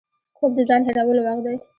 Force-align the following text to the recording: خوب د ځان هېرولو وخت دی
خوب 0.37 0.51
د 0.55 0.59
ځان 0.69 0.81
هېرولو 0.87 1.21
وخت 1.27 1.41
دی 1.45 1.55